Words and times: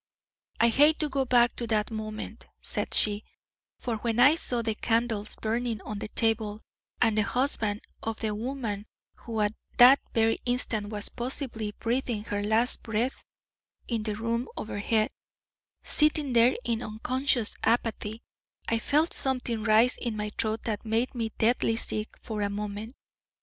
"I 0.59 0.69
hate 0.69 0.97
to 1.01 1.09
go 1.09 1.25
back 1.25 1.55
to 1.57 1.67
that 1.67 1.91
moment," 1.91 2.47
said 2.59 2.95
she; 2.95 3.23
"for 3.77 3.97
when 3.97 4.19
I 4.19 4.33
saw 4.33 4.63
the 4.63 4.73
candles 4.73 5.35
burning 5.35 5.79
on 5.83 5.99
the 5.99 6.07
table, 6.07 6.63
and 6.99 7.15
the 7.15 7.21
husband 7.21 7.81
of 8.01 8.19
the 8.19 8.33
woman 8.33 8.87
who 9.13 9.41
at 9.41 9.53
that 9.77 9.99
very 10.11 10.39
instant 10.43 10.87
was 10.89 11.09
possibly 11.09 11.73
breathing 11.77 12.23
her 12.23 12.41
last 12.41 12.81
breath 12.81 13.23
in 13.87 14.01
the 14.01 14.15
room 14.15 14.47
overhead, 14.57 15.11
sitting 15.83 16.33
there 16.33 16.55
in 16.65 16.81
unconscious 16.81 17.53
apathy, 17.63 18.23
I 18.67 18.79
felt 18.79 19.13
something 19.13 19.61
rise 19.63 19.97
in 19.99 20.17
my 20.17 20.31
throat 20.35 20.63
that 20.63 20.83
made 20.83 21.13
me 21.13 21.29
deathly 21.37 21.75
sick 21.75 22.17
for 22.23 22.41
a 22.41 22.49
moment. 22.49 22.95